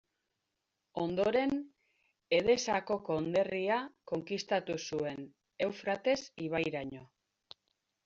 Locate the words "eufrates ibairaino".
5.71-7.09